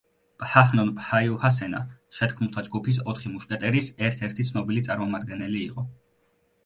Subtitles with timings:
[0.43, 1.81] პჰაჰონ პჰაიუჰასენა
[2.19, 5.87] შეთქმულთა ჯგუფის „ოთხი მუშკეტერის“ ერთ-ერთი ცნობილი წარმომადგენელი იყო.